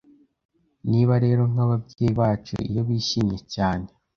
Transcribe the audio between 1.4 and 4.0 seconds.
nk'ababyeyi bacu iyo bishimye cyane,